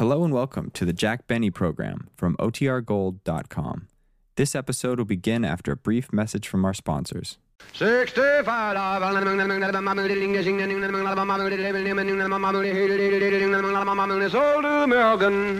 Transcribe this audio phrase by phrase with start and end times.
[0.00, 3.88] Hello and welcome to the Jack Benny program from OTRGold.com.
[4.36, 7.36] This episode will begin after a brief message from our sponsors.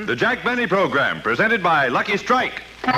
[0.06, 2.62] The Jack Benny Program, presented by Lucky Strike.
[2.82, 2.88] Be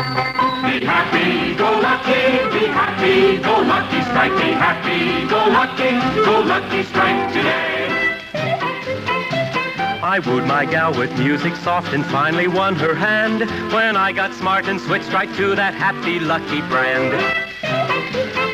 [0.86, 5.90] happy, go lucky, be happy, go lucky strike, be happy, go lucky,
[6.24, 7.71] go lucky strike today.
[10.12, 14.34] I wooed my gal with music soft and finally won her hand when I got
[14.34, 18.51] smart and switched right to that happy lucky brand.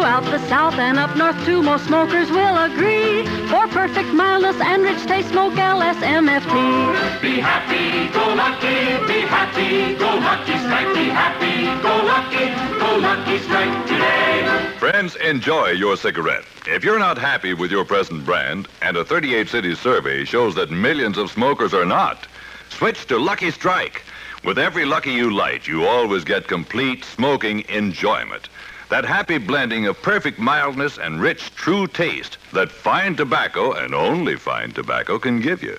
[0.00, 3.26] Throughout the South and up north too, most smokers will agree.
[3.48, 7.20] For perfect mildness and rich taste, smoke LSMFT.
[7.20, 12.48] Be happy, go lucky, be happy, go lucky strike, be happy, go lucky,
[12.80, 14.78] go lucky strike today.
[14.78, 16.46] Friends, enjoy your cigarette.
[16.66, 20.70] If you're not happy with your present brand, and a 38 city survey shows that
[20.70, 22.26] millions of smokers are not,
[22.70, 24.00] switch to Lucky Strike.
[24.44, 28.48] With every Lucky you light, you always get complete smoking enjoyment.
[28.90, 34.34] That happy blending of perfect mildness and rich, true taste that fine tobacco and only
[34.34, 35.78] fine tobacco can give you.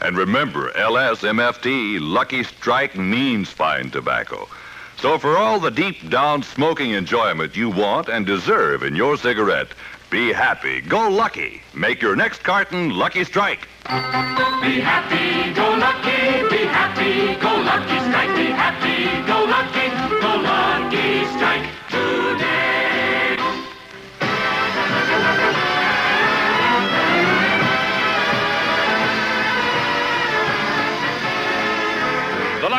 [0.00, 4.48] And remember, LSMFT, Lucky Strike means fine tobacco.
[4.96, 9.68] So for all the deep down smoking enjoyment you want and deserve in your cigarette,
[10.10, 11.62] be happy, go lucky.
[11.74, 13.68] Make your next carton Lucky Strike.
[13.84, 19.27] Be happy, go lucky, be happy, go lucky strike, be happy,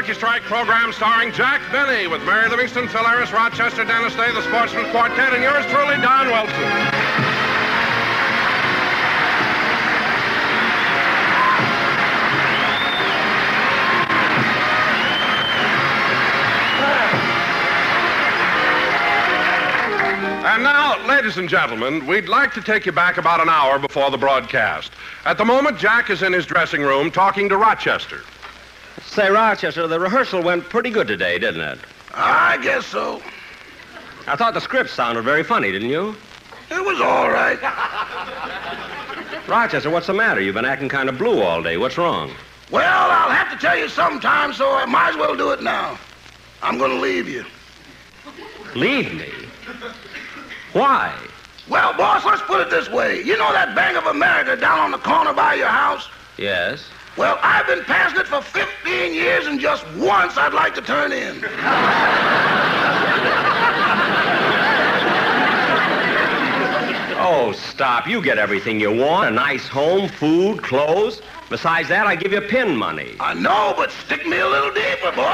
[0.09, 4.41] Lucky Strike program starring Jack Benny with Mary Livingstone, Phil Harris, Rochester, Dennis Day, the
[4.41, 6.55] Sportsmen Quartet, and yours truly, Don Wilson.
[20.43, 24.09] And now, ladies and gentlemen, we'd like to take you back about an hour before
[24.09, 24.91] the broadcast.
[25.25, 28.23] At the moment, Jack is in his dressing room talking to Rochester.
[29.01, 31.79] Say, Rochester, the rehearsal went pretty good today, didn't it?
[32.13, 33.21] I guess so.
[34.27, 36.15] I thought the script sounded very funny, didn't you?
[36.69, 37.59] It was all right.
[39.47, 40.39] Rochester, what's the matter?
[40.39, 41.77] You've been acting kind of blue all day.
[41.77, 42.31] What's wrong?
[42.71, 45.97] Well, I'll have to tell you sometime, so I might as well do it now.
[46.61, 47.45] I'm going to leave you.
[48.75, 49.31] Leave me?
[50.73, 51.15] Why?
[51.67, 53.21] Well, boss, let's put it this way.
[53.23, 56.07] You know that Bank of America down on the corner by your house?
[56.37, 56.87] Yes.
[57.17, 61.11] Well, I've been passing it for 15 years, and just once I'd like to turn
[61.11, 61.43] in.
[67.21, 68.07] Oh, stop.
[68.07, 71.21] You get everything you want a nice home, food, clothes.
[71.49, 73.15] Besides that, I give you pin money.
[73.19, 75.25] I know, but stick me a little deeper, boy.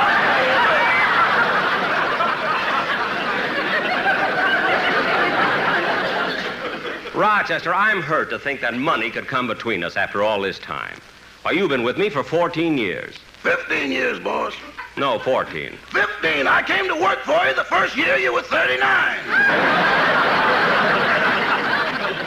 [7.14, 11.00] Rochester, I'm hurt to think that money could come between us after all this time.
[11.46, 13.18] Why, you've been with me for 14 years.
[13.44, 14.56] 15 years, boss.
[14.98, 15.78] No, 14.
[15.92, 16.48] 15.
[16.48, 18.82] I came to work for you the first year you were 39.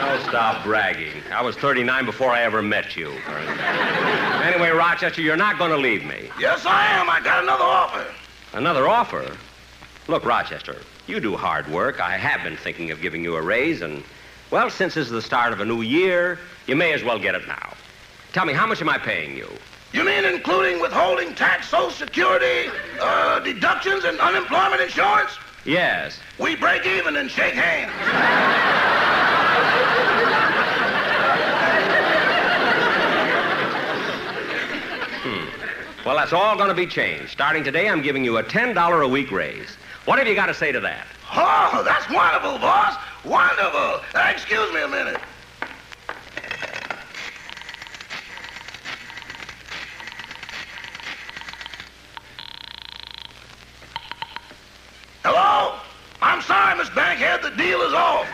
[0.01, 1.21] Oh, stop bragging.
[1.33, 3.11] I was 39 before I ever met you.
[4.45, 6.31] Anyway, Rochester, you're not going to leave me.
[6.39, 7.11] Yes, I am.
[7.11, 8.07] I got another offer.
[8.53, 9.37] Another offer?
[10.07, 10.77] Look, Rochester,
[11.09, 12.01] you do hard work.
[12.01, 14.05] I have been thinking of giving you a raise, and,
[14.53, 17.35] well, since this is the start of a new year, you may as well get
[17.35, 17.73] it now.
[18.33, 19.49] Tell me, how much am I paying you?
[19.93, 25.31] You mean including withholding tax, Social Security, uh, deductions, and unemployment insurance?
[25.65, 26.19] Yes.
[26.39, 27.93] We break even and shake hands.
[36.09, 37.29] Well, that's all going to be changed.
[37.31, 39.77] Starting today, I'm giving you a $10 a week raise.
[40.07, 41.07] What have you got to say to that?
[41.35, 42.97] Oh, that's wonderful, boss.
[43.27, 44.01] Wonderful.
[44.15, 45.21] Uh, excuse me a minute.
[55.31, 55.79] Hello?
[56.23, 57.43] I'm sorry, Miss Bankhead.
[57.43, 58.25] The deal is off.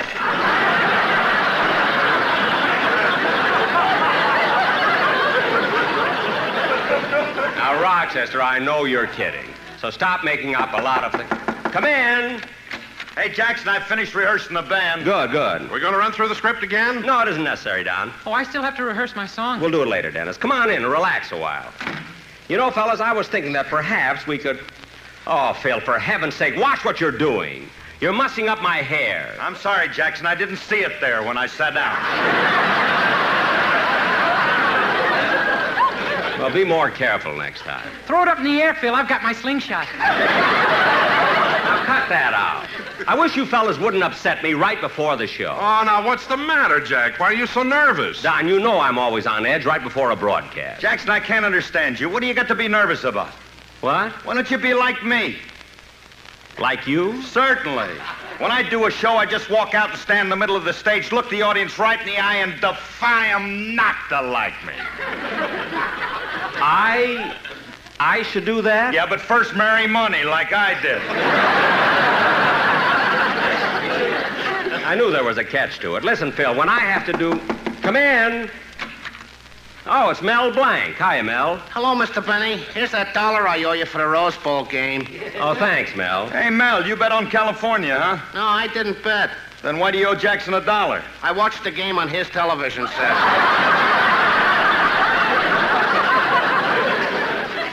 [7.57, 9.45] Now, Rochester, I know you're kidding.
[9.81, 11.73] So stop making up a lot of things.
[11.73, 12.41] Come in.
[13.17, 15.03] Hey, Jackson, I've finished rehearsing the band.
[15.03, 15.69] Good, good.
[15.73, 17.03] We're going to run through the script again?
[17.03, 18.13] No, it isn't necessary, Don.
[18.25, 19.61] Oh, I still have to rehearse my song.
[19.61, 20.37] We'll do it later, Dennis.
[20.37, 21.73] Come on in and relax a while.
[22.49, 24.61] You know, fellas, I was thinking that perhaps we could.
[25.27, 27.69] Oh, Phil, for heaven's sake, watch what you're doing.
[28.01, 29.35] You're mussing up my hair.
[29.41, 30.27] I'm sorry, Jackson.
[30.27, 31.97] I didn't see it there when I sat down.
[36.39, 37.89] Well, be more careful next time.
[38.07, 38.95] Throw it up in the air, Phil.
[38.95, 39.87] I've got my slingshot.
[39.97, 42.69] Now, cut that out.
[43.09, 45.57] I wish you fellas wouldn't upset me right before the show.
[45.59, 47.19] Oh, now, what's the matter, Jack?
[47.19, 48.21] Why are you so nervous?
[48.21, 50.83] Don, you know I'm always on edge right before a broadcast.
[50.83, 52.11] Jackson, I can't understand you.
[52.11, 53.33] What do you got to be nervous about?
[53.85, 54.13] What?
[54.25, 55.37] Why don't you be like me?
[56.59, 57.21] Like you?
[57.21, 57.91] Certainly.
[58.39, 60.65] When I do a show, I just walk out and stand in the middle of
[60.65, 64.55] the stage, look the audience right in the eye, and defy them not to like
[64.65, 64.73] me.
[66.63, 67.37] I.
[68.01, 68.95] I should do that?
[68.95, 71.03] Yeah, but first marry money like I did.
[74.83, 76.05] I knew there was a catch to it.
[76.05, 77.39] Listen, Phil, when I have to do.
[77.83, 78.51] Come in.
[79.87, 80.97] Oh, it's Mel Blanc.
[80.97, 81.57] Hiya, Mel.
[81.71, 82.25] Hello, Mr.
[82.25, 82.57] Benny.
[82.73, 85.07] Here's that dollar I owe you for the Rose Bowl game.
[85.39, 86.27] Oh, thanks, Mel.
[86.31, 88.19] Hey, Mel, you bet on California, huh?
[88.33, 89.31] No, I didn't bet.
[89.63, 91.03] Then why do you owe Jackson a dollar?
[91.23, 93.17] I watched the game on his television set.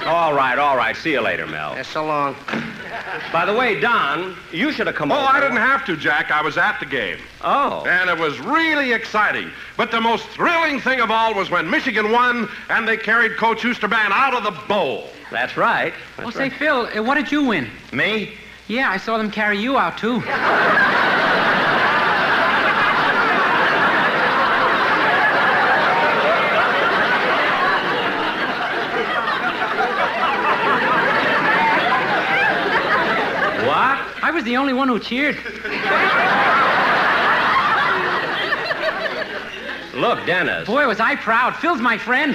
[0.06, 0.96] All right, all right.
[0.98, 1.76] See you later, Mel.
[1.76, 2.36] Yeah, so long.
[3.32, 5.28] By the way, Don, you should have come Oh, over.
[5.28, 6.32] I didn't have to, Jack.
[6.32, 7.18] I was at the game.
[7.42, 7.84] Oh.
[7.86, 9.52] And it was really exciting.
[9.78, 13.62] But the most thrilling thing of all was when Michigan won and they carried Coach
[13.64, 15.10] Oosterbaan out of the bowl.
[15.32, 15.94] That's right.
[16.18, 16.54] That's Well, say, right.
[16.54, 17.70] Phil, uh, what did you win?
[17.94, 18.34] Me?
[18.68, 20.22] Yeah, I saw them carry you out, too.
[33.68, 33.98] What?
[34.24, 35.36] I was the only one who cheered.
[39.94, 40.66] Look, Dennis.
[40.66, 41.56] Boy, was I proud.
[41.58, 42.34] Phil's my friend.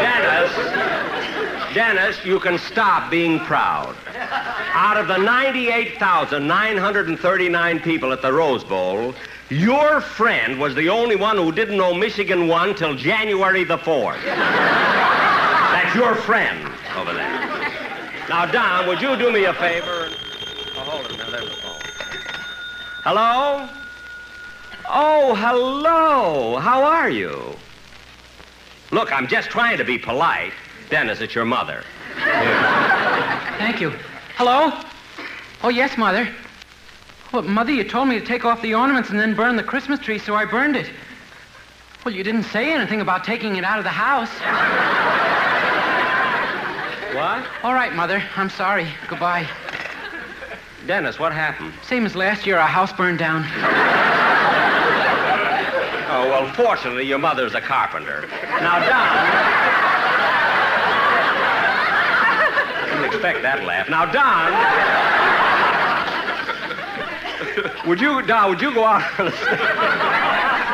[0.00, 0.50] Dennis.
[1.74, 3.94] Dennis, you can stop being proud.
[4.72, 9.14] Out of the 98,939 people at the Rose Bowl,
[9.48, 14.18] your friend was the only one who didn't know Michigan won till January the 4th.
[15.96, 17.72] Your friend over there.
[18.28, 20.10] Now, Don, would you do me a favor?
[20.76, 21.30] Oh, hold it now.
[21.30, 21.80] There's the phone.
[23.02, 23.66] Hello?
[24.90, 26.58] Oh, hello.
[26.58, 27.56] How are you?
[28.90, 30.52] Look, I'm just trying to be polite.
[30.90, 31.82] Dennis, it's your mother.
[33.56, 33.94] Thank you.
[34.36, 34.78] Hello?
[35.62, 36.28] Oh, yes, Mother.
[37.32, 39.98] Well, Mother, you told me to take off the ornaments and then burn the Christmas
[39.98, 40.90] tree, so I burned it.
[42.04, 44.30] Well, you didn't say anything about taking it out of the house.
[47.16, 47.46] What?
[47.62, 48.22] All right, Mother.
[48.36, 48.86] I'm sorry.
[49.08, 49.48] Goodbye.
[50.86, 51.72] Dennis, what happened?
[51.82, 53.42] Same as last year, our house burned down.
[56.08, 58.28] Oh, well, fortunately, your mother's a carpenter.
[58.60, 59.16] Now, Don.
[62.90, 63.88] Didn't expect that laugh.
[63.88, 64.52] Now, Don.
[67.86, 69.58] Would you, Don, would you go out on the stage?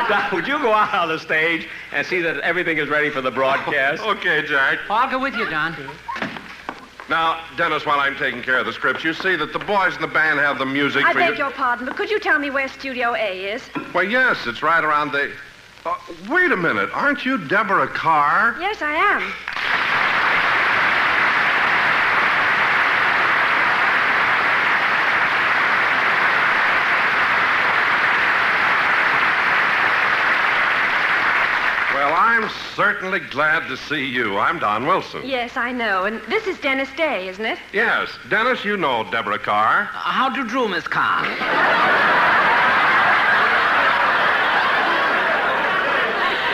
[0.09, 3.21] Don, would you go out on the stage and see that everything is ready for
[3.21, 4.03] the broadcast?
[4.03, 4.79] Okay, Jack.
[4.89, 5.75] Oh, I'll go with you, Don.
[7.13, 10.01] Now, Dennis, while I'm taking care of the scripts, you see that the boys in
[10.01, 11.43] the band have the music I for beg you.
[11.43, 13.69] your pardon, but could you tell me where Studio A is?
[13.93, 15.31] Well, yes, it's right around the.
[15.85, 15.93] Uh,
[16.27, 16.89] wait a minute.
[16.91, 18.55] Aren't you Deborah Carr?
[18.59, 19.21] Yes, I am.
[31.93, 32.11] Well,
[32.43, 34.37] I'm certainly glad to see you.
[34.37, 35.21] I'm Don Wilson.
[35.23, 36.03] Yes, I know.
[36.03, 37.57] And this is Dennis Day, isn't it?
[37.71, 39.85] Yes, Dennis, you know Deborah Carr.
[39.85, 41.23] How do you do, Miss Carr?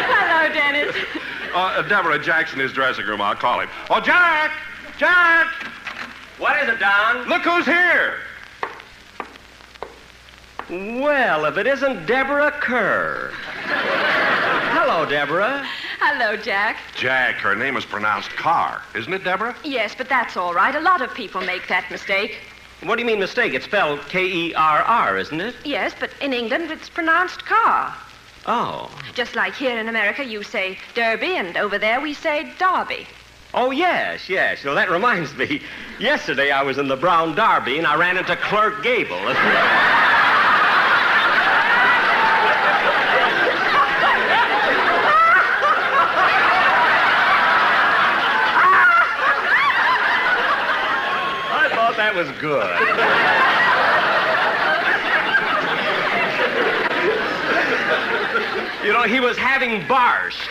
[0.05, 0.95] Hello, Dennis.
[1.55, 3.19] Uh, Deborah, Jack's in his dressing room.
[3.19, 3.69] I'll call him.
[3.89, 4.51] Oh, Jack!
[4.99, 5.47] Jack!
[6.37, 7.27] What is it, Don?
[7.27, 8.19] Look who's here!
[10.69, 13.33] Well, if it isn't Deborah Kerr.
[14.91, 15.63] Hello, Deborah.
[15.99, 16.77] Hello, Jack.
[16.95, 19.55] Jack, her name is pronounced Carr, isn't it, Deborah?
[19.63, 20.73] Yes, but that's all right.
[20.73, 22.39] A lot of people make that mistake.
[22.81, 23.53] What do you mean mistake?
[23.53, 25.53] It's spelled K-E-R-R, isn't it?
[25.63, 27.95] Yes, but in England it's pronounced car.
[28.47, 28.89] Oh.
[29.13, 33.05] Just like here in America you say Derby, and over there we say Derby.
[33.53, 34.65] Oh, yes, yes.
[34.65, 35.61] Well, that reminds me.
[35.99, 39.21] Yesterday I was in the Brown Derby and I ran into Clerk Gable.
[51.51, 52.79] I thought that was good.
[58.83, 60.49] You know, he was having barsht.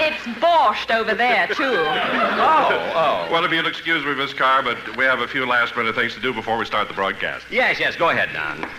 [0.00, 1.54] It's borscht over there, too.
[1.62, 3.28] Oh, oh.
[3.30, 6.14] Well, if you'll excuse me, Miss Carr, but we have a few last minute things
[6.14, 7.44] to do before we start the broadcast.
[7.50, 8.70] Yes, yes, go ahead, Don.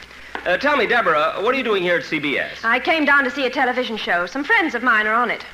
[0.45, 2.63] Uh, tell me, Deborah, what are you doing here at CBS?
[2.63, 4.25] I came down to see a television show.
[4.25, 5.45] Some friends of mine are on it.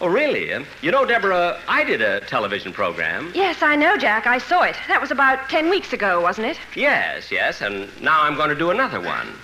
[0.00, 0.50] Oh, really?
[0.82, 3.32] You know, Deborah, I did a television program.
[3.34, 4.26] Yes, I know, Jack.
[4.26, 4.76] I saw it.
[4.88, 6.58] That was about ten weeks ago, wasn't it?
[6.74, 9.34] Yes, yes, and now I'm going to do another one.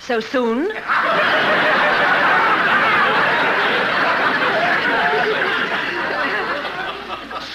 [0.00, 0.72] So soon?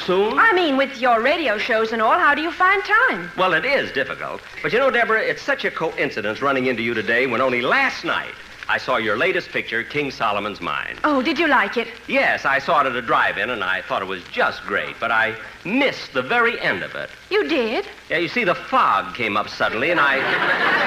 [0.05, 0.37] Soon?
[0.37, 3.31] I mean, with your radio shows and all, how do you find time?
[3.37, 4.41] Well, it is difficult.
[4.61, 8.03] But you know, Deborah, it's such a coincidence running into you today when only last
[8.03, 8.33] night
[8.73, 10.97] I saw your latest picture, King Solomon's Mine.
[11.03, 11.87] Oh, did you like it?
[12.07, 15.11] Yes, I saw it at a drive-in and I thought it was just great, but
[15.11, 17.11] I missed the very end of it.
[17.29, 17.85] You did?
[18.09, 20.15] Yeah, you see, the fog came up suddenly and I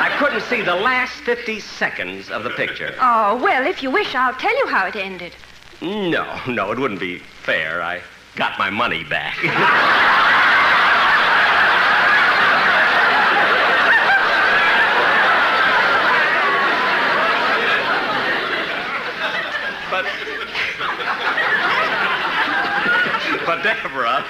[0.05, 2.93] I couldn't see the last 50 seconds of the picture.
[3.01, 5.33] Oh, well, if you wish, I'll tell you how it ended.
[5.81, 7.83] No, no, it wouldn't be fair.
[7.83, 8.03] I
[8.35, 9.39] got my money back.
[23.55, 24.25] Deborah,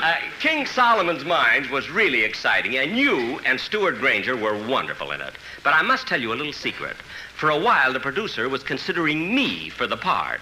[0.00, 5.20] uh, King Solomon's Mines was really exciting, and you and Stewart Granger were wonderful in
[5.20, 5.34] it.
[5.64, 6.96] But I must tell you a little secret.
[7.34, 10.40] For a while, the producer was considering me for the part.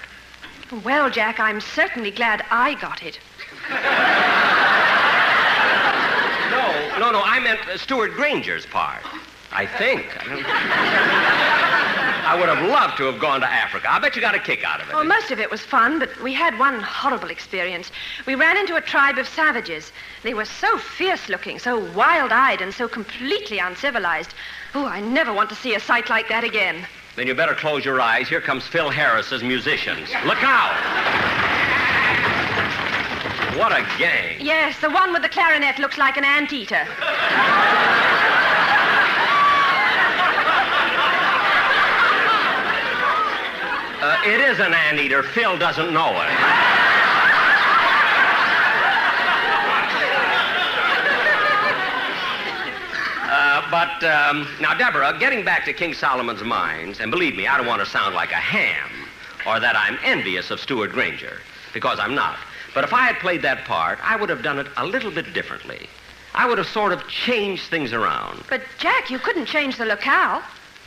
[0.85, 3.19] Well, Jack, I'm certainly glad I got it.
[6.50, 7.23] No, no, no.
[7.25, 9.03] I meant uh, Stewart Granger's part.
[9.50, 10.07] I think.
[10.21, 11.67] I,
[12.31, 13.91] I would have loved to have gone to Africa.
[13.91, 14.95] I bet you got a kick out of it.
[14.95, 17.91] Well, most of it was fun, but we had one horrible experience.
[18.25, 19.91] We ran into a tribe of savages.
[20.23, 24.33] They were so fierce looking, so wild eyed, and so completely uncivilized.
[24.77, 26.87] Oh, I never want to see a sight like that again.
[27.17, 28.29] Then you better close your eyes.
[28.29, 30.09] Here comes Phil Harris's musicians.
[30.25, 30.77] Look out!
[33.59, 34.37] What a gang.
[34.41, 36.87] Yes, the one with the clarinet looks like an anteater.
[44.21, 45.23] Uh, it is an anteater.
[45.23, 46.31] Phil doesn't know it.
[53.23, 57.57] Uh, but um, now, Deborah, getting back to King Solomon's mines, and believe me, I
[57.57, 58.91] don't want to sound like a ham
[59.47, 61.39] or that I'm envious of Stewart Granger,
[61.73, 62.39] because I'm not.
[62.75, 65.33] But if I had played that part, I would have done it a little bit
[65.33, 65.89] differently.
[66.35, 68.45] I would have sort of changed things around.
[68.49, 70.43] But, Jack, you couldn't change the locale.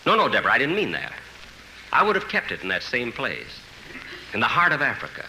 [0.05, 1.13] No, no, Deborah, I didn't mean that.
[1.93, 3.59] I would have kept it in that same place,
[4.33, 5.25] in the heart of Africa,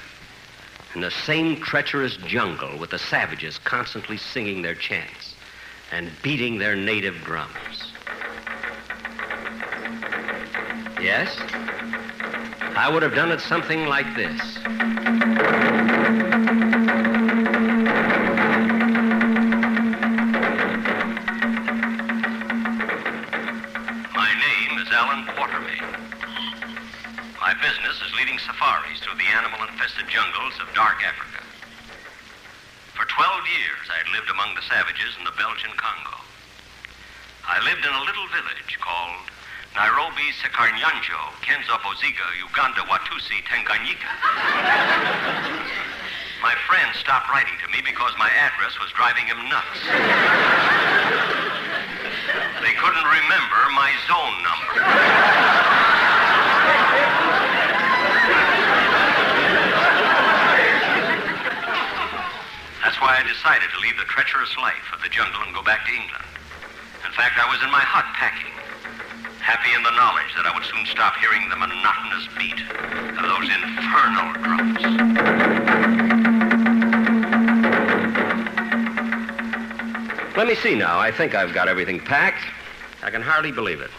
[0.94, 5.34] in the same treacherous jungle with the savages constantly singing their chants
[5.92, 7.92] and beating their native drums.
[11.02, 11.36] Yes?
[12.76, 14.40] I would have done it something like this.
[24.14, 25.73] My name is Alan Quatermain.
[27.44, 31.44] My business is leading safaris through the animal-infested jungles of dark Africa.
[32.96, 33.20] For 12
[33.52, 36.24] years, I had lived among the savages in the Belgian Congo.
[37.44, 39.28] I lived in a little village called
[39.76, 44.08] Nairobi Sekarnyanjo, Kenzo Boziga, Uganda Watusi, Tanganyika.
[46.40, 49.84] My friend stopped writing to me because my address was driving him nuts.
[52.64, 55.53] They couldn't remember my zone number.
[62.94, 65.84] That's why I decided to leave the treacherous life of the jungle and go back
[65.86, 66.22] to England.
[67.04, 68.54] In fact, I was in my hut packing,
[69.42, 72.54] happy in the knowledge that I would soon stop hearing the monotonous beat
[73.18, 74.78] of those infernal drums.
[80.36, 81.00] Let me see now.
[81.00, 82.44] I think I've got everything packed.
[83.02, 83.90] I can hardly believe it.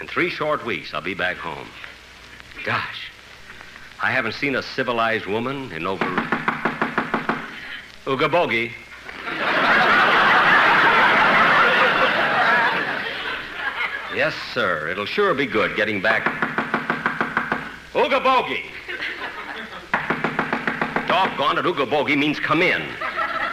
[0.00, 1.68] In three short weeks, I'll be back home.
[2.64, 3.08] Gosh,
[4.02, 6.35] I haven't seen a civilized woman in over.
[8.06, 8.70] Ooga boogie.
[14.14, 14.88] yes, sir.
[14.88, 16.24] It'll sure be good getting back.
[17.94, 18.62] Ooga boogie.
[21.08, 22.86] Doggone it, Ooga boogie means come in.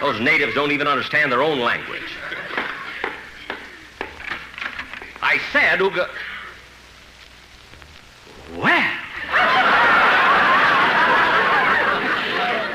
[0.01, 2.11] Those natives don't even understand their own language.
[5.23, 6.09] I said Ooga.
[8.55, 8.97] Well.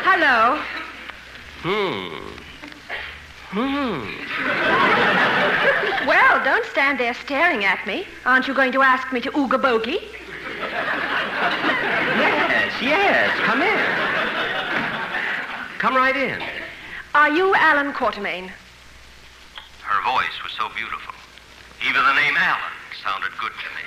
[0.02, 0.60] Hello.
[1.62, 2.14] Hmm.
[3.58, 4.06] Hmm.
[6.06, 8.06] Well, don't stand there staring at me.
[8.24, 10.00] Aren't you going to ask me to ooga boogie?
[12.20, 13.36] Yes, yes.
[13.40, 13.78] Come in.
[15.80, 16.40] Come right in.
[17.16, 18.48] Are you Alan Quatermain?
[19.82, 21.14] Her voice was so beautiful.
[21.82, 22.72] Even the name Alan
[23.02, 23.82] sounded good to me.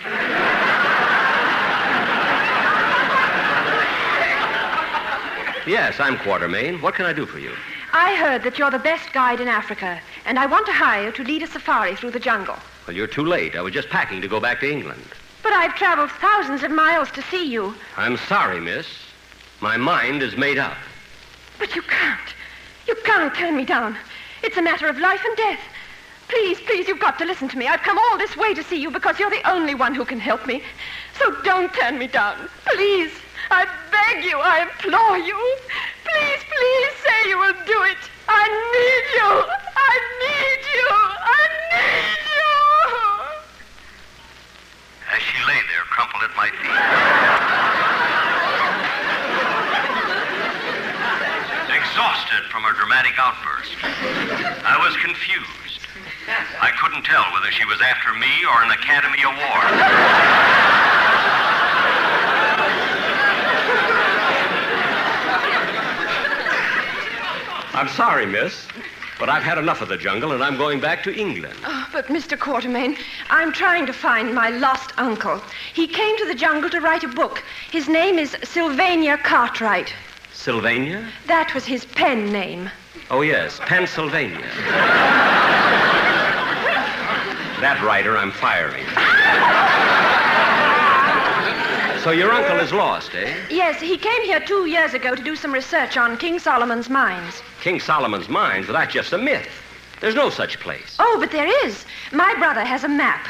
[5.66, 6.82] Yes, I'm Quatermain.
[6.82, 7.54] What can I do for you?
[7.94, 11.12] I heard that you're the best guide in Africa, and I want to hire you
[11.12, 12.56] to lead a safari through the jungle.
[12.88, 13.56] Well, you're too late.
[13.56, 15.04] I was just packing to go back to England.
[15.44, 17.76] But I've traveled thousands of miles to see you.
[17.98, 18.88] I'm sorry, miss.
[19.60, 20.78] My mind is made up.
[21.60, 22.34] But you can't.
[22.88, 23.98] You can't turn me down.
[24.42, 25.60] It's a matter of life and death.
[26.30, 27.68] Please, please, you've got to listen to me.
[27.68, 30.20] I've come all this way to see you because you're the only one who can
[30.20, 30.64] help me.
[31.20, 32.50] So don't turn me down.
[32.66, 33.12] Please.
[33.52, 34.40] I beg you.
[34.40, 35.36] I implore you.
[36.08, 38.00] Please, please say you will do it.
[38.32, 39.32] I need you.
[39.76, 39.94] I
[40.24, 40.88] need you.
[40.88, 41.44] I
[41.76, 42.56] need you.
[45.12, 46.80] As she lay there, crumpled at my feet.
[51.76, 53.76] Exhausted from her dramatic outburst,
[54.64, 55.84] I was confused.
[56.64, 60.71] I couldn't tell whether she was after me or an Academy Award.
[67.74, 68.68] I'm sorry, miss,
[69.18, 71.56] but I've had enough of the jungle and I'm going back to England.
[71.64, 72.38] Oh, but Mr.
[72.38, 72.98] Quatermain,
[73.30, 75.42] I'm trying to find my lost uncle.
[75.74, 77.44] He came to the jungle to write a book.
[77.72, 79.94] His name is Sylvania Cartwright.
[80.34, 81.08] Sylvania?
[81.28, 82.70] That was his pen name.
[83.10, 84.40] Oh, yes, Pennsylvania.
[87.62, 88.86] that writer I'm firing.
[92.04, 93.34] so your uncle is lost, eh?
[93.50, 97.42] Yes, he came here two years ago to do some research on King Solomon's mines.
[97.62, 99.48] King Solomon's mines, well, that's just a myth.
[100.00, 100.96] There's no such place.
[101.00, 101.86] Oh, but there is.
[102.12, 103.28] My brother has a map.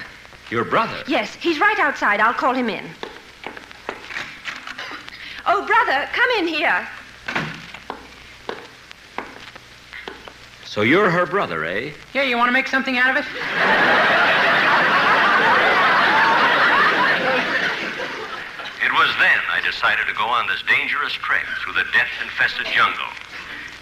[0.49, 1.03] Your brother?
[1.07, 2.19] Yes, he's right outside.
[2.19, 2.85] I'll call him in.
[5.45, 6.87] Oh, brother, come in here.
[10.65, 11.91] So you're her brother, eh?
[12.13, 13.29] Yeah, you want to make something out of it?
[18.83, 23.05] It was then I decided to go on this dangerous trek through the death-infested jungle.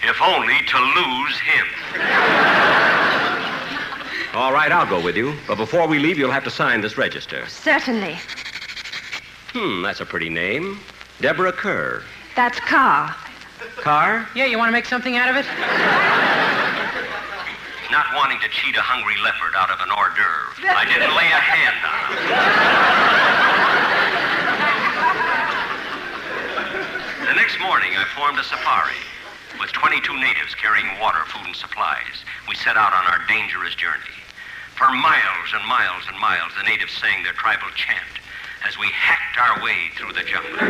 [0.04, 1.66] If only to lose him.
[4.34, 5.36] All right, I'll go with you.
[5.48, 7.48] But before we leave, you'll have to sign this register.
[7.48, 8.18] Certainly.
[9.54, 10.82] Hmm, that's a pretty name.
[11.22, 12.04] Deborah Kerr.
[12.36, 13.16] That's Carr.
[13.78, 14.28] Carr?
[14.36, 15.46] Yeah, you want to make something out of it?
[17.90, 21.32] Not wanting to cheat a hungry leopard out of an hors d'oeuvre, I didn't lay
[21.32, 23.59] a hand on him.
[27.50, 29.02] Next morning, I formed a safari.
[29.60, 34.14] With 22 natives carrying water, food, and supplies, we set out on our dangerous journey.
[34.78, 38.22] For miles and miles and miles, the natives sang their tribal chant
[38.68, 40.62] as we hacked our way through the jungle.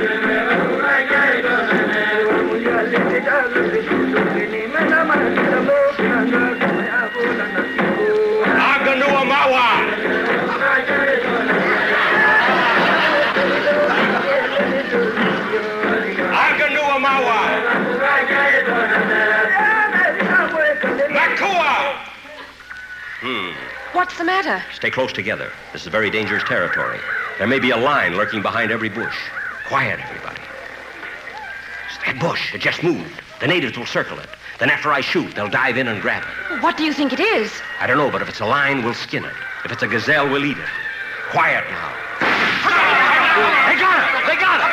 [23.94, 24.64] What's the matter?
[24.74, 25.52] Stay close together.
[25.74, 27.00] This is very dangerous territory.
[27.40, 29.18] There may be a line lurking behind every bush.
[29.68, 30.40] Quiet, everybody.
[32.06, 33.22] That bush, it just moved.
[33.40, 34.28] The natives will circle it.
[34.60, 36.62] Then after I shoot, they'll dive in and grab it.
[36.62, 37.52] What do you think it is?
[37.80, 39.34] I don't know, but if it's a lion, we'll skin it.
[39.66, 40.70] If it's a gazelle, we'll eat it.
[41.32, 41.94] Quiet now.
[42.20, 44.08] They got it!
[44.28, 44.70] They got it!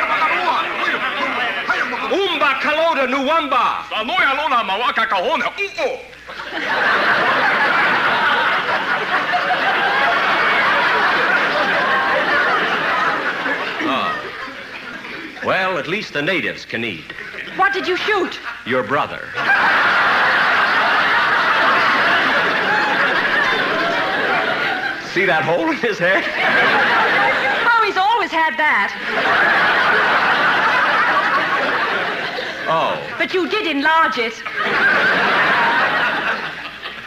[2.13, 3.83] Umba Kaloda Nuwamba!
[3.89, 5.47] Sanoya Lona Mawaka Kahona.
[15.47, 17.13] Well, at least the natives can eat.
[17.55, 18.37] What did you shoot?
[18.65, 19.31] Your brother.
[25.15, 26.27] See that hole in his head?
[27.63, 28.91] Oh, he's always had that.
[32.67, 32.99] Oh.
[33.17, 34.35] But you did enlarge it.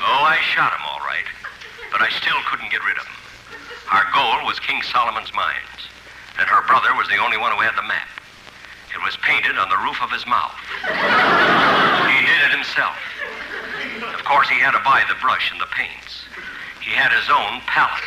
[0.01, 1.29] Oh, I shot him all right,
[1.93, 3.21] but I still couldn't get rid of him.
[3.93, 5.93] Our goal was King Solomon's mines,
[6.41, 8.09] and her brother was the only one who had the map.
[9.05, 10.55] Was painted on the roof of his mouth.
[10.87, 12.95] He did it himself.
[14.15, 16.23] Of course, he had to buy the brush and the paints.
[16.81, 18.07] He had his own palette.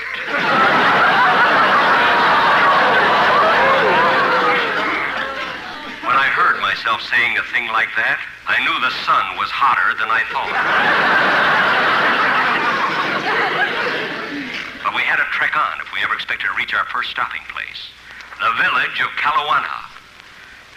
[6.08, 9.98] When I heard myself saying a thing like that, I knew the sun was hotter
[10.00, 10.56] than I thought.
[14.88, 17.44] But we had to trek on if we ever expected to reach our first stopping
[17.52, 17.92] place,
[18.40, 19.83] the village of Kalawana.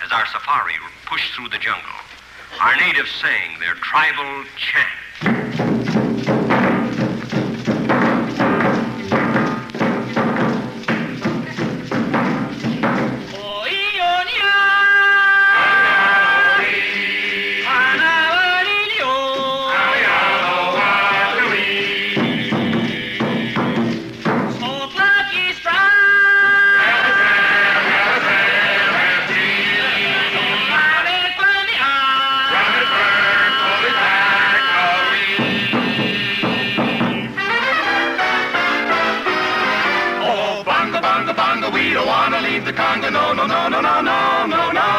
[0.06, 1.90] As our safari pushed through the jungle,
[2.60, 5.05] our natives sang their tribal chant.
[42.66, 43.08] The Congo.
[43.10, 44.90] No, no, no, no, no, no, no, no.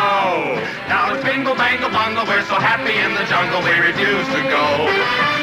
[0.88, 2.24] Now it's bingo, bango, bongo.
[2.24, 4.88] We're so happy in the jungle, we refuse to go.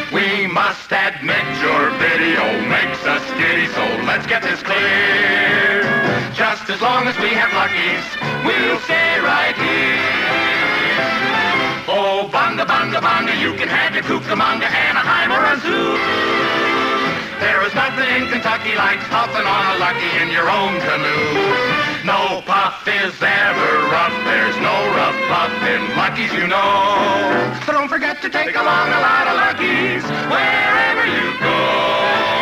[0.09, 5.85] We must admit your video makes us giddy, so let's get this clear.
[6.33, 8.09] Just as long as we have luckies,
[8.41, 11.05] we'll stay right here.
[11.93, 16.84] Oh, bonga, bonga, bonga, you can have your Cucamonga, Anaheim, or a zoo.
[17.44, 21.85] There is nothing in Kentucky like puffing on a lucky in your own canoe.
[22.09, 24.16] No puff is ever rough.
[24.24, 27.61] There's no rough puff in Lucky's, you know.
[27.66, 32.34] So don't forget to take along a lot of Luckies wherever you go.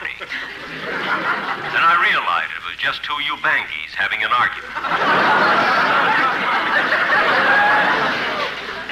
[0.00, 0.12] 40.
[0.20, 4.68] then I realized it was just two Ubangies having an argument.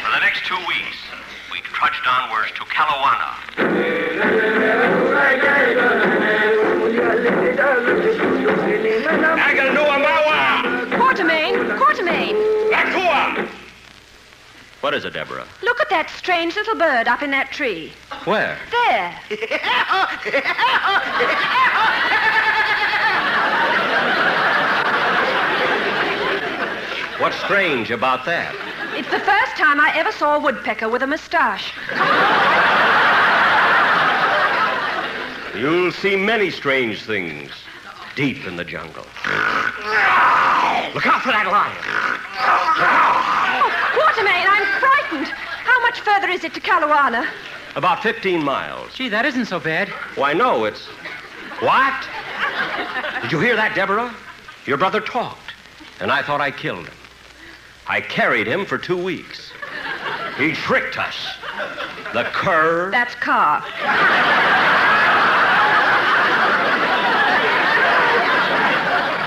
[0.01, 0.97] For the next two weeks,
[1.53, 3.37] we trudged onwards to Kalawana.
[9.45, 10.89] Aganuamawa!
[10.89, 11.77] Quatermain!
[11.77, 12.35] Quatermain!
[12.73, 13.49] Lakua!
[14.81, 15.47] What is it, Deborah?
[15.63, 17.93] Look at that strange little bird up in that tree.
[18.25, 18.59] Where?
[18.71, 19.21] There.
[27.21, 28.55] What's strange about that?
[28.95, 31.75] It's the first time I ever saw a woodpecker with a moustache.
[35.55, 37.53] You'll see many strange things
[38.17, 39.05] deep in the jungle.
[40.95, 41.77] Look out for that lion.
[42.41, 42.75] Oh,
[44.49, 45.29] I'm frightened.
[45.29, 47.29] How much further is it to Kalawana?
[47.77, 48.95] About 15 miles.
[48.95, 49.89] Gee, that isn't so bad.
[50.15, 50.87] Why, no, it's.
[51.61, 52.09] What?
[53.23, 54.15] Did you hear that, Deborah?
[54.67, 55.53] Your brother talked,
[56.01, 56.95] and I thought I killed him.
[57.87, 59.53] I carried him for two weeks.
[60.39, 61.37] He tricked us.
[62.13, 62.91] The cur.
[62.91, 63.63] That's car.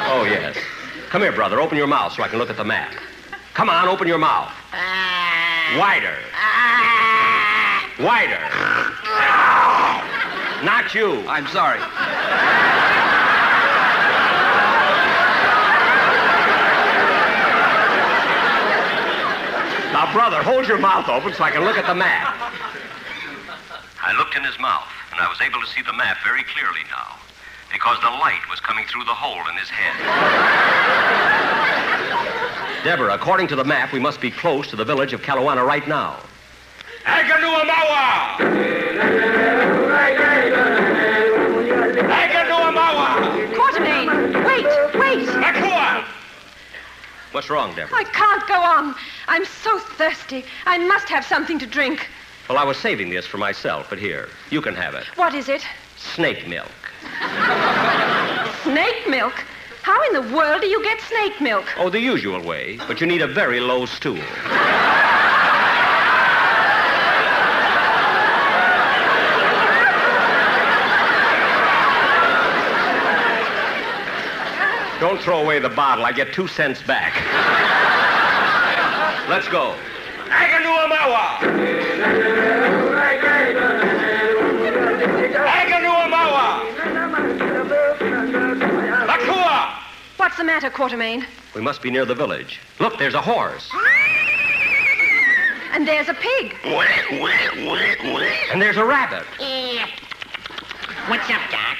[0.10, 0.58] Oh, yes.
[1.10, 1.60] Come here, brother.
[1.62, 2.94] Open your mouth so I can look at the map.
[3.54, 4.52] Come on, open your mouth.
[4.74, 5.76] Ah.
[5.78, 6.18] Wider.
[8.00, 8.38] Wider.
[10.64, 11.28] Not you.
[11.28, 11.80] I'm sorry.
[19.94, 22.36] Now, brother, hold your mouth open so I can look at the map.
[24.00, 26.82] I looked in his mouth, and I was able to see the map very clearly
[26.92, 27.18] now,
[27.74, 29.98] because the light was coming through the hole in his head.
[32.84, 35.88] Deborah, according to the map, we must be close to the village of Kalawana right
[35.88, 36.20] now.
[43.56, 44.66] Quatermain, wait,
[45.00, 45.28] wait.
[47.32, 47.98] What's wrong, Deborah?
[47.98, 48.96] I can't go on.
[49.28, 50.44] I'm so thirsty.
[50.66, 52.08] I must have something to drink.
[52.50, 55.06] Well, I was saving this for myself, but here, you can have it.
[55.18, 55.62] What is it?
[55.98, 56.72] Snake milk.
[58.64, 59.34] Snake milk?
[59.84, 61.66] How in the world do you get snake milk?
[61.78, 64.20] Oh, the usual way, but you need a very low stool.
[75.00, 76.06] Don't throw away the bottle.
[76.06, 77.14] I get two cents back.
[79.30, 79.76] Let's go.
[80.26, 81.38] Aganuamawa!
[85.46, 86.64] Aganuamawa!
[89.08, 89.78] Lakua!
[90.18, 91.26] What's the matter, Quatermain?
[91.54, 92.60] We must be near the village.
[92.80, 93.70] Look, there's a horse.
[95.74, 96.56] And there's a pig.
[98.52, 99.26] And there's a rabbit.
[101.08, 101.78] What's up, Doc?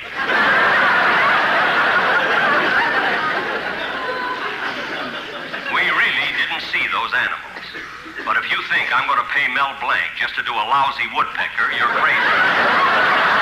[5.74, 7.44] We really didn't see those animals.
[8.28, 11.08] But if you think I'm going to pay Mel Blanc just to do a lousy
[11.16, 13.38] woodpecker, you're crazy.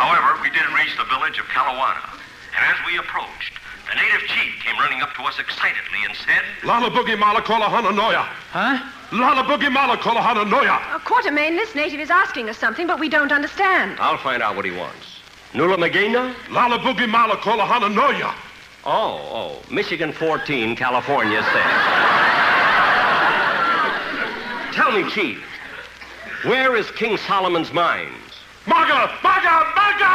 [0.00, 2.16] However, we did reach the village of Kalawana.
[2.56, 3.52] And as we approached,
[3.92, 8.24] a native chief came running up to us excitedly and said, Lala Boogie Malakola Hananoya.
[8.56, 8.80] Huh?
[9.12, 10.80] Lala Boogie Malakola Hananoya.
[10.94, 14.00] Uh, Quatermain, this native is asking us something, but we don't understand.
[14.00, 15.21] I'll find out what he wants.
[15.54, 16.34] Nula Magina?
[16.50, 18.32] Lala Boogie Malakola Hananoya.
[18.86, 19.62] Oh, oh.
[19.70, 21.52] Michigan 14, California 6.
[24.74, 25.44] Tell me, Chief,
[26.44, 28.16] where is King Solomon's mines?
[28.66, 29.12] Maga!
[29.22, 29.68] Maga!
[29.76, 30.08] Maga!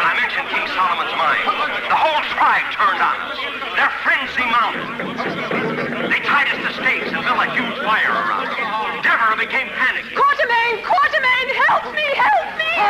[0.00, 1.44] I mentioned King Solomon's mine.
[1.92, 3.36] The whole tribe turned on us.
[3.76, 6.08] Their frenzy mounted.
[6.08, 9.04] They tied us to stakes and built a huge fire around us.
[9.04, 10.16] Deborah became panicked.
[10.16, 10.80] Quatermain!
[10.80, 11.52] Quatermain!
[11.68, 12.06] Help me!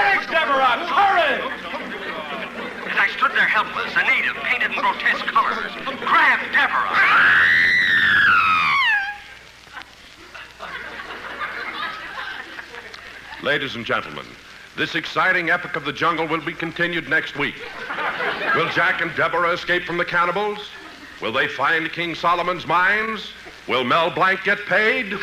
[0.07, 0.27] Help me!
[0.27, 0.87] Courage, Deborah!
[0.87, 1.53] Courage!
[2.87, 6.97] As I stood there helpless, a native, painted in grotesque colors, grabbed Deborah.
[13.42, 14.27] Ladies and gentlemen,
[14.77, 17.55] this exciting epic of the jungle will be continued next week.
[18.55, 20.71] Will Jack and Deborah escape from the cannibals?
[21.21, 23.33] Will they find King Solomon's mines?
[23.69, 25.16] Will Mel Blanc get paid?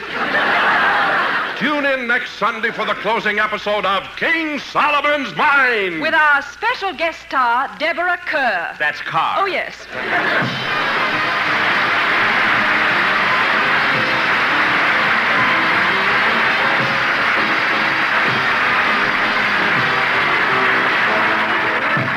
[1.57, 6.01] Tune in next Sunday for the closing episode of King Solomon's Mines.
[6.01, 8.75] With our special guest star, Deborah Kerr.
[8.79, 9.35] That's Carr.
[9.39, 9.85] Oh, yes.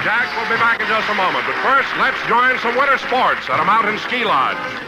[0.02, 3.50] Jack will be back in just a moment, but first, let's join some winter sports
[3.50, 4.85] at a mountain ski lodge.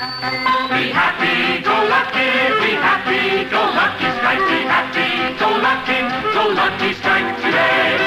[0.00, 2.32] Be happy, go lucky,
[2.64, 6.00] be happy, go lucky strike, be happy, go lucky,
[6.32, 7.98] go lucky strike today.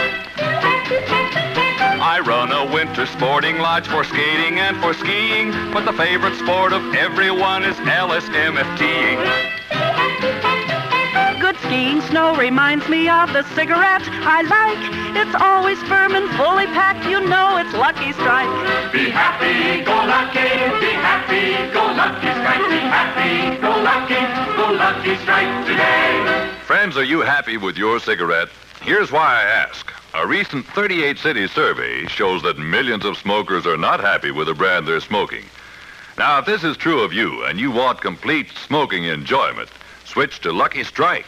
[2.02, 6.74] I run a winter sporting lodge for skating and for skiing, but the favorite sport
[6.74, 9.53] of everyone is LSMFTing.
[11.64, 15.16] Good skiing snow reminds me of the cigarette I like.
[15.16, 17.06] It's always firm and fully packed.
[17.08, 18.52] You know it's Lucky Strike.
[18.92, 20.50] Be happy, go lucky,
[20.84, 24.20] be happy, go lucky strike, be happy, go lucky,
[24.58, 26.52] go lucky strike today.
[26.64, 28.50] Friends, are you happy with your cigarette?
[28.82, 29.92] Here's why I ask.
[30.16, 34.54] A recent 38 city survey shows that millions of smokers are not happy with the
[34.54, 35.46] brand they're smoking.
[36.18, 39.70] Now, if this is true of you and you want complete smoking enjoyment,
[40.04, 41.28] switch to Lucky Strike.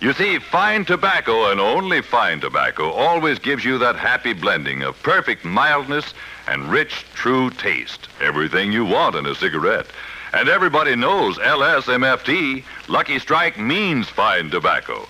[0.00, 5.02] You see, fine tobacco and only fine tobacco always gives you that happy blending of
[5.02, 6.14] perfect mildness
[6.46, 8.08] and rich, true taste.
[8.20, 9.86] Everything you want in a cigarette.
[10.32, 15.08] And everybody knows LSMFT, Lucky Strike means fine tobacco.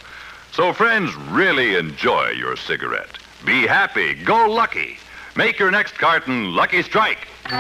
[0.53, 3.19] So, friends, really enjoy your cigarette.
[3.45, 4.97] Be happy, go lucky.
[5.37, 7.29] Make your next carton Lucky Strike.
[7.49, 7.55] Be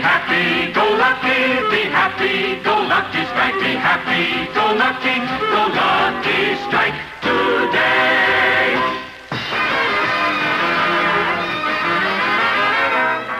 [0.00, 5.20] happy, go lucky, be happy, go lucky strike, be happy, go lucky,
[5.52, 8.80] go lucky strike today.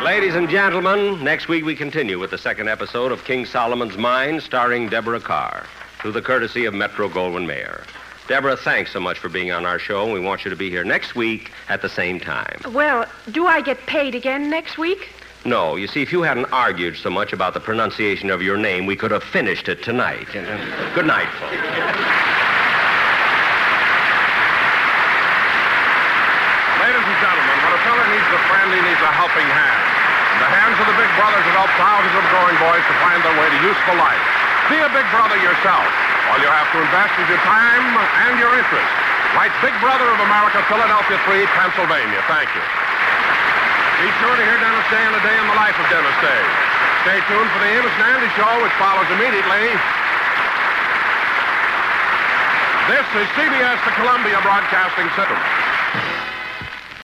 [0.04, 4.42] Ladies and gentlemen, next week we continue with the second episode of King Solomon's Mine,
[4.42, 5.64] starring Deborah Carr,
[6.00, 7.84] through the courtesy of Metro Goldwyn Mayer.
[8.28, 10.68] Deborah, thanks so much for being on our show, and we want you to be
[10.68, 12.60] here next week at the same time.
[12.70, 15.08] Well, do I get paid again next week?
[15.44, 18.88] No, you see, if you hadn't argued so much about the pronunciation of your name,
[18.88, 20.24] we could have finished it tonight.
[20.32, 21.52] Good night, folks.
[26.80, 29.84] Ladies and gentlemen, when a fella needs a friend, he needs a helping hand.
[30.32, 33.20] In the hands of the big brothers that help thousands of growing boys to find
[33.20, 34.24] their way to useful life.
[34.72, 35.84] Be a big brother yourself.
[36.32, 37.84] All you have to invest is your time
[38.32, 38.92] and your interest.
[39.36, 42.24] Write Big Brother of America, Philadelphia 3, Pennsylvania.
[42.32, 42.83] Thank you.
[44.02, 46.42] Be sure to hear Dennis Day and a day in the life of Dennis Day.
[47.06, 49.70] Stay tuned for the Amos and Andy Show, which follows immediately.
[52.90, 55.63] This is CBS, the Columbia Broadcasting System.